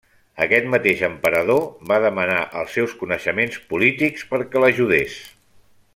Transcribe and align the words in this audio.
Aquest 0.43 0.69
mateix 0.75 1.03
emperador 1.07 1.61
va 1.91 1.99
demanar 2.07 2.39
els 2.61 2.79
seus 2.79 2.95
coneixements 3.03 3.61
polítics 3.75 4.29
perquè 4.33 4.65
l'ajudés. 4.65 5.21